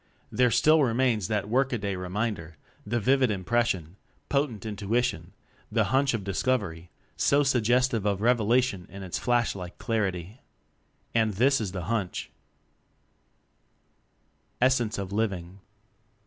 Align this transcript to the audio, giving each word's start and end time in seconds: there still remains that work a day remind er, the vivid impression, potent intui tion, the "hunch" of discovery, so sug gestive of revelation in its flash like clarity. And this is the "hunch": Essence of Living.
there 0.31 0.49
still 0.49 0.81
remains 0.83 1.27
that 1.27 1.47
work 1.47 1.71
a 1.71 1.77
day 1.77 1.95
remind 1.95 2.39
er, 2.39 2.57
the 2.87 2.99
vivid 2.99 3.29
impression, 3.29 3.97
potent 4.29 4.63
intui 4.63 5.03
tion, 5.03 5.31
the 5.71 5.83
"hunch" 5.93 6.15
of 6.15 6.23
discovery, 6.23 6.89
so 7.15 7.43
sug 7.43 7.61
gestive 7.63 8.03
of 8.03 8.19
revelation 8.19 8.87
in 8.89 9.03
its 9.03 9.19
flash 9.19 9.53
like 9.53 9.77
clarity. 9.77 10.41
And 11.13 11.35
this 11.35 11.61
is 11.61 11.71
the 11.71 11.83
"hunch": 11.83 12.31
Essence 14.59 14.97
of 14.97 15.11
Living. 15.13 15.59